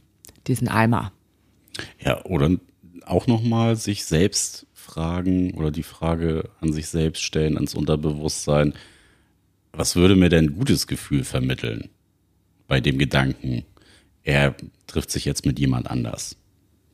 diesen 0.46 0.68
Eimer. 0.68 1.12
Ja, 1.98 2.24
oder 2.24 2.50
auch 3.06 3.26
nochmal 3.26 3.76
sich 3.76 4.04
selbst 4.04 4.66
fragen 4.72 5.54
oder 5.54 5.70
die 5.70 5.82
Frage 5.82 6.50
an 6.60 6.72
sich 6.72 6.88
selbst 6.88 7.22
stellen, 7.22 7.56
ans 7.56 7.74
Unterbewusstsein, 7.74 8.74
was 9.72 9.96
würde 9.96 10.16
mir 10.16 10.28
denn 10.28 10.46
ein 10.46 10.54
gutes 10.54 10.86
Gefühl 10.86 11.24
vermitteln 11.24 11.90
bei 12.68 12.80
dem 12.80 12.98
Gedanken, 12.98 13.64
er 14.22 14.54
trifft 14.86 15.10
sich 15.10 15.24
jetzt 15.24 15.44
mit 15.44 15.58
jemand 15.58 15.90
anders. 15.90 16.36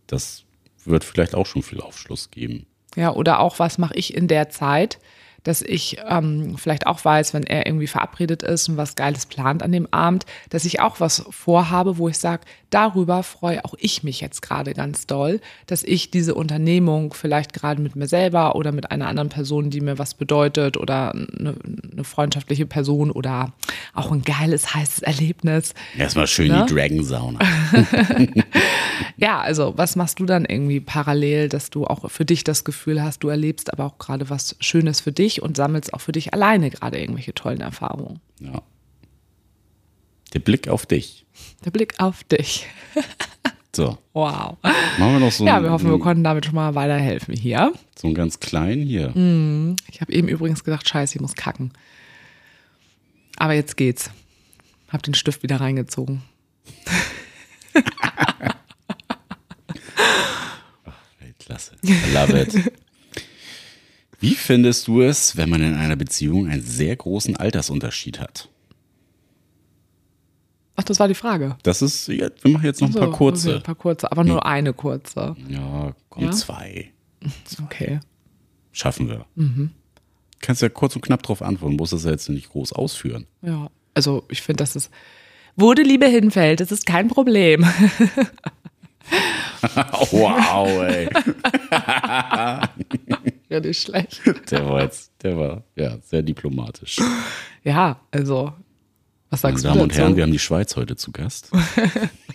Das 0.06 0.44
wird 0.84 1.04
vielleicht 1.04 1.34
auch 1.34 1.46
schon 1.46 1.62
viel 1.62 1.80
Aufschluss 1.80 2.30
geben. 2.30 2.66
Ja, 2.96 3.14
oder 3.14 3.40
auch, 3.40 3.58
was 3.58 3.78
mache 3.78 3.94
ich 3.94 4.14
in 4.14 4.26
der 4.26 4.48
Zeit, 4.48 4.98
dass 5.42 5.62
ich 5.62 5.98
ähm, 6.06 6.56
vielleicht 6.58 6.86
auch 6.86 7.04
weiß, 7.04 7.34
wenn 7.34 7.44
er 7.44 7.66
irgendwie 7.66 7.86
verabredet 7.86 8.42
ist 8.42 8.68
und 8.68 8.76
was 8.76 8.94
Geiles 8.94 9.26
plant 9.26 9.62
an 9.62 9.72
dem 9.72 9.88
Abend, 9.92 10.26
dass 10.50 10.64
ich 10.64 10.80
auch 10.80 11.00
was 11.00 11.24
vorhabe, 11.30 11.98
wo 11.98 12.08
ich 12.08 12.18
sage, 12.18 12.42
darüber 12.70 13.22
freue 13.22 13.64
auch 13.64 13.74
ich 13.78 14.02
mich 14.02 14.20
jetzt 14.20 14.42
gerade 14.42 14.74
ganz 14.74 15.06
doll, 15.06 15.40
dass 15.66 15.82
ich 15.82 16.10
diese 16.10 16.34
Unternehmung 16.34 17.14
vielleicht 17.14 17.52
gerade 17.52 17.82
mit 17.82 17.96
mir 17.96 18.06
selber 18.06 18.54
oder 18.54 18.72
mit 18.72 18.90
einer 18.90 19.08
anderen 19.08 19.28
Person, 19.28 19.70
die 19.70 19.80
mir 19.80 19.98
was 19.98 20.14
bedeutet 20.14 20.76
oder 20.76 21.12
eine, 21.12 21.54
eine 21.92 22.04
freundschaftliche 22.04 22.66
Person 22.66 23.10
oder 23.10 23.52
auch 23.94 24.12
ein 24.12 24.22
geiles, 24.22 24.74
heißes 24.74 25.02
Erlebnis. 25.02 25.74
Erstmal 25.96 26.26
schön 26.26 26.48
ne? 26.48 26.64
die 26.66 26.74
Dragon 26.74 27.04
Sauna. 27.04 27.38
ja, 29.16 29.40
also 29.40 29.74
was 29.76 29.96
machst 29.96 30.20
du 30.20 30.26
dann 30.26 30.44
irgendwie 30.44 30.80
parallel, 30.80 31.48
dass 31.48 31.70
du 31.70 31.86
auch 31.86 32.10
für 32.10 32.24
dich 32.24 32.44
das 32.44 32.64
Gefühl 32.64 33.02
hast, 33.02 33.22
du 33.22 33.28
erlebst 33.28 33.72
aber 33.72 33.84
auch 33.84 33.98
gerade 33.98 34.30
was 34.30 34.56
Schönes 34.60 35.00
für 35.00 35.12
dich 35.12 35.29
und 35.38 35.56
sammelst 35.56 35.94
auch 35.94 36.00
für 36.00 36.12
dich 36.12 36.34
alleine 36.34 36.70
gerade 36.70 36.98
irgendwelche 37.00 37.34
tollen 37.34 37.60
Erfahrungen. 37.60 38.20
Ja. 38.40 38.62
Der 40.34 40.40
Blick 40.40 40.68
auf 40.68 40.86
dich. 40.86 41.26
Der 41.64 41.70
Blick 41.70 41.94
auf 41.98 42.24
dich. 42.24 42.66
So. 43.72 43.98
Wow. 44.14 44.56
Machen 44.62 45.12
wir 45.12 45.20
noch 45.20 45.30
so 45.30 45.46
Ja, 45.46 45.62
wir 45.62 45.70
hoffen, 45.70 45.88
wir 45.90 45.98
konnten 46.00 46.24
damit 46.24 46.44
schon 46.44 46.56
mal 46.56 46.74
weiterhelfen 46.74 47.36
hier. 47.36 47.72
So 47.96 48.08
einen 48.08 48.16
ganz 48.16 48.40
kleinen 48.40 48.82
hier. 48.82 49.10
Mm, 49.10 49.76
ich 49.88 50.00
habe 50.00 50.12
eben 50.12 50.26
übrigens 50.26 50.64
gedacht, 50.64 50.88
scheiße, 50.88 51.14
ich 51.14 51.20
muss 51.20 51.34
kacken. 51.34 51.70
Aber 53.36 53.52
jetzt 53.52 53.76
geht's. 53.76 54.10
Hab 54.88 55.04
den 55.04 55.14
Stift 55.14 55.44
wieder 55.44 55.60
reingezogen. 55.60 56.22
Klasse. 61.38 61.76
I 61.84 62.12
love 62.12 62.38
it. 62.38 62.72
Wie 64.20 64.34
findest 64.34 64.86
du 64.86 65.00
es, 65.02 65.36
wenn 65.36 65.48
man 65.48 65.62
in 65.62 65.74
einer 65.74 65.96
Beziehung 65.96 66.48
einen 66.48 66.62
sehr 66.62 66.94
großen 66.94 67.36
Altersunterschied 67.36 68.20
hat? 68.20 68.48
Ach, 70.76 70.84
das 70.84 71.00
war 71.00 71.08
die 71.08 71.14
Frage. 71.14 71.56
Das 71.62 71.82
ist, 71.82 72.08
wir 72.08 72.30
machen 72.44 72.64
jetzt 72.64 72.80
noch 72.80 72.88
ein 72.88 72.94
paar 72.94 73.10
kurze. 73.10 73.48
Okay, 73.48 73.56
ein 73.56 73.62
paar 73.62 73.74
kurze, 73.74 74.12
aber 74.12 74.24
nur 74.24 74.46
eine 74.46 74.72
kurze. 74.72 75.36
Ja, 75.48 75.94
komm, 76.10 76.24
Ja? 76.24 76.30
zwei. 76.32 76.90
Okay. 77.64 78.00
Schaffen 78.72 79.08
wir. 79.08 79.26
Kannst 80.40 80.62
ja 80.62 80.68
kurz 80.68 80.94
und 80.96 81.02
knapp 81.02 81.22
drauf 81.22 81.42
antworten, 81.42 81.76
musst 81.76 81.92
das 81.92 82.04
ja 82.04 82.10
jetzt 82.12 82.28
nicht 82.28 82.50
groß 82.50 82.72
ausführen. 82.72 83.26
Ja, 83.42 83.70
also 83.94 84.24
ich 84.28 84.40
finde, 84.42 84.62
das 84.62 84.76
ist, 84.76 84.90
wo 85.56 85.74
die 85.74 85.82
Liebe 85.82 86.06
hinfällt, 86.06 86.60
das 86.60 86.72
ist 86.72 86.86
kein 86.86 87.08
Problem. 87.08 87.62
wow, 90.12 90.68
ey. 90.82 91.08
ja, 93.50 93.60
nicht 93.60 93.82
schlecht. 93.82 94.22
Der 94.50 94.66
war 94.66 94.82
jetzt, 94.82 95.12
der 95.22 95.36
war, 95.36 95.64
ja, 95.76 95.98
sehr 96.02 96.22
diplomatisch. 96.22 96.98
Ja, 97.62 98.00
also, 98.10 98.52
was 99.28 99.42
Meine 99.42 99.54
sagst 99.54 99.64
du 99.64 99.68
Damen 99.68 99.80
und 99.82 99.92
dazu? 99.92 100.00
Herren, 100.00 100.16
wir 100.16 100.22
haben 100.22 100.32
die 100.32 100.38
Schweiz 100.38 100.76
heute 100.76 100.96
zu 100.96 101.12
Gast. 101.12 101.50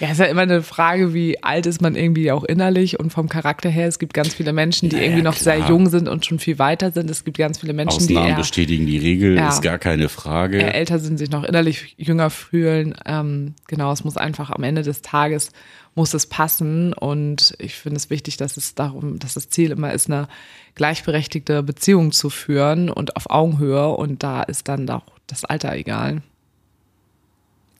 Ja, 0.00 0.10
ist 0.12 0.18
ja 0.18 0.26
immer 0.26 0.42
eine 0.42 0.62
Frage, 0.62 1.12
wie 1.14 1.42
alt 1.42 1.66
ist 1.66 1.80
man 1.82 1.96
irgendwie 1.96 2.30
auch 2.30 2.44
innerlich 2.44 3.00
und 3.00 3.10
vom 3.10 3.28
Charakter 3.28 3.68
her. 3.68 3.88
Es 3.88 3.98
gibt 3.98 4.14
ganz 4.14 4.34
viele 4.34 4.52
Menschen, 4.52 4.88
die 4.90 4.96
Ja, 4.96 5.02
irgendwie 5.02 5.22
noch 5.22 5.36
sehr 5.36 5.58
jung 5.58 5.88
sind 5.88 6.08
und 6.08 6.24
schon 6.24 6.38
viel 6.38 6.58
weiter 6.58 6.92
sind. 6.92 7.10
Es 7.10 7.24
gibt 7.24 7.38
ganz 7.38 7.58
viele 7.58 7.72
Menschen, 7.72 8.06
die 8.06 8.14
Ausnahmen 8.16 8.30
eher, 8.30 8.36
bestätigen 8.36 8.86
die 8.86 8.98
Regel, 8.98 9.36
Ja. 9.36 9.48
ist 9.48 9.62
gar 9.62 9.78
keine 9.78 10.08
Frage. 10.08 10.58
eher 10.58 10.74
älter 10.74 10.98
sind, 10.98 11.18
sich 11.18 11.30
noch 11.30 11.42
innerlich 11.44 11.94
jünger 11.98 12.30
fühlen. 12.30 12.94
Ähm, 13.06 13.54
genau, 13.66 13.90
es 13.92 14.04
muss 14.04 14.16
einfach 14.16 14.50
am 14.50 14.62
Ende 14.62 14.82
des 14.82 15.02
Tages 15.02 15.50
muss 15.94 16.14
es 16.14 16.26
passen 16.26 16.92
und 16.92 17.56
ich 17.58 17.74
finde 17.74 17.96
es 17.96 18.08
wichtig, 18.08 18.36
dass 18.36 18.56
es 18.56 18.76
darum, 18.76 19.18
dass 19.18 19.34
das 19.34 19.48
Ziel 19.48 19.72
immer 19.72 19.92
ist, 19.92 20.08
eine 20.08 20.28
gleichberechtigte 20.76 21.64
Beziehung 21.64 22.12
zu 22.12 22.30
führen 22.30 22.88
und 22.88 23.16
auf 23.16 23.28
Augenhöhe 23.30 23.88
und 23.88 24.22
da 24.22 24.44
ist 24.44 24.68
dann 24.68 24.88
auch 24.90 25.02
das 25.26 25.44
Alter 25.44 25.74
egal. 25.74 26.22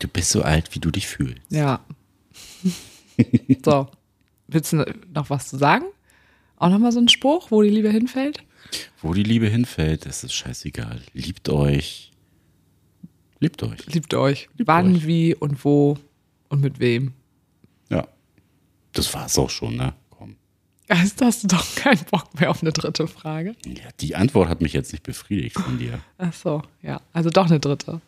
Du 0.01 0.09
bist 0.09 0.31
so 0.31 0.43
alt, 0.43 0.75
wie 0.75 0.81
du 0.81 0.91
dich 0.91 1.07
fühlst. 1.07 1.41
Ja. 1.51 1.79
so, 3.65 3.89
willst 4.47 4.73
du 4.73 4.85
noch 5.13 5.31
was 5.31 5.49
zu 5.49 5.57
sagen? 5.57 5.85
Auch 6.57 6.71
nochmal 6.71 6.93
so 6.93 7.01
ein 7.01 7.09
Spruch, 7.09 7.51
wo 7.51 7.63
die 7.63 7.71
Liebe 7.71 7.91
hinfällt? 7.91 8.43
Wo 9.01 9.15
die 9.15 9.23
Liebe 9.23 9.49
hinfällt, 9.49 10.07
das 10.07 10.25
ist 10.25 10.33
scheißegal. 10.33 11.03
Liebt 11.15 11.49
euch. 11.49 12.11
Liebt 13.41 13.63
euch. 13.63 13.87
Liebt 13.87 14.15
euch. 14.15 14.49
Liebt 14.57 14.69
Wann, 14.69 14.97
euch. 14.97 15.07
wie 15.07 15.35
und 15.35 15.65
wo 15.65 15.97
und 16.49 16.61
mit 16.61 16.81
wem. 16.81 17.13
Ja. 17.89 18.07
Das 18.93 19.15
war's 19.15 19.39
auch 19.39 19.51
schon, 19.51 19.77
ne? 19.77 19.95
Komm. 20.11 20.35
Jetzt 20.89 21.23
hast 21.23 21.45
du 21.45 21.49
doch 21.49 21.75
keinen 21.77 22.05
Bock 22.11 22.39
mehr 22.41 22.51
auf 22.51 22.63
eine 22.63 22.73
dritte 22.73 23.07
Frage. 23.07 23.55
Ja, 23.65 23.89
die 24.01 24.17
Antwort 24.17 24.49
hat 24.49 24.61
mich 24.61 24.73
jetzt 24.73 24.93
nicht 24.93 25.05
befriedigt 25.05 25.55
von 25.59 25.79
dir. 25.79 26.01
Ach 26.19 26.33
so, 26.33 26.63
ja. 26.83 27.01
Also 27.13 27.31
doch 27.31 27.47
eine 27.47 27.61
dritte. 27.61 28.01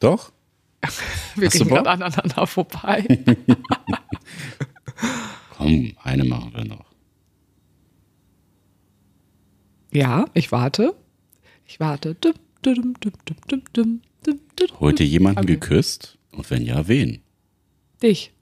Doch? 0.00 0.32
Wir 1.36 1.48
Ach, 1.48 1.52
gehen 1.52 1.68
gerade 1.68 1.90
aneinander 1.90 2.46
vorbei. 2.46 3.06
Komm, 5.56 5.92
eine 6.02 6.24
machen 6.24 6.52
wir 6.54 6.64
noch. 6.64 6.84
Ja, 9.92 10.26
ich 10.34 10.52
warte. 10.52 10.94
Ich 11.66 11.80
warte. 11.80 12.14
Dum, 12.14 12.34
dum, 12.62 12.94
dum, 13.72 14.00
Heute 14.80 15.04
jemanden 15.04 15.40
okay. 15.40 15.54
geküsst? 15.54 16.18
Und 16.32 16.50
wenn 16.50 16.64
ja, 16.64 16.88
wen? 16.88 17.22
Dich. 18.02 18.32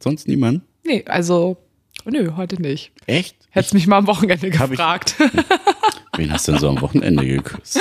Sonst 0.00 0.28
niemand? 0.28 0.62
Nee, 0.84 1.04
also, 1.06 1.56
nö, 2.04 2.32
heute 2.36 2.60
nicht. 2.60 2.92
Echt? 3.06 3.36
Hättest 3.50 3.74
mich 3.74 3.86
mal 3.86 3.98
am 3.98 4.06
Wochenende 4.06 4.50
gefragt. 4.50 5.16
Ich, 5.18 5.30
wen 6.16 6.32
hast 6.32 6.48
du 6.48 6.52
denn 6.52 6.60
so 6.60 6.68
am 6.68 6.80
Wochenende 6.80 7.26
geküsst? 7.26 7.80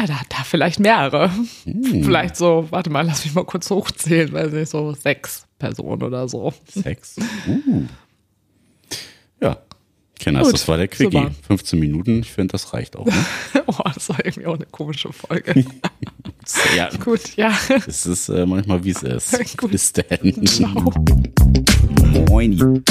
Ja, 0.00 0.06
da, 0.06 0.20
da 0.30 0.44
vielleicht 0.44 0.80
mehrere. 0.80 1.30
Hm. 1.64 2.04
Vielleicht 2.04 2.36
so, 2.36 2.66
warte 2.70 2.88
mal, 2.88 3.04
lass 3.04 3.24
mich 3.24 3.34
mal 3.34 3.44
kurz 3.44 3.68
hochzählen, 3.68 4.32
weiß 4.32 4.52
nicht, 4.52 4.70
so 4.70 4.94
sechs 4.94 5.46
Personen 5.58 6.02
oder 6.02 6.26
so. 6.26 6.54
Sex. 6.68 7.16
Uh. 7.46 7.82
Ja. 9.42 9.58
Kenners, 10.18 10.44
Gut, 10.44 10.54
das 10.54 10.68
war 10.68 10.78
der 10.78 10.88
Quickie. 10.88 11.18
super. 11.18 11.30
15 11.46 11.78
Minuten, 11.78 12.20
ich 12.20 12.30
finde, 12.30 12.52
das 12.52 12.72
reicht 12.72 12.96
auch. 12.96 13.04
Ne? 13.06 13.12
Oh, 13.66 13.82
das 13.94 14.08
war 14.08 14.24
irgendwie 14.24 14.46
auch 14.46 14.56
eine 14.56 14.66
komische 14.66 15.12
Folge. 15.12 15.54
ja, 16.76 16.88
Gut, 17.04 17.36
ja. 17.36 17.52
es 17.86 18.04
ist 18.06 18.28
äh, 18.30 18.44
manchmal 18.46 18.82
wie 18.82 18.90
es 18.90 19.02
ist. 19.02 19.56
Gut. 19.58 19.70
Bis 19.70 19.92
dann. 19.92 20.46
Ciao. 20.46 20.92
Moin. 22.28 22.82